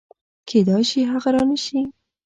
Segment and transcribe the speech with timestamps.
[0.49, 1.79] کېدای شي هغه رانشي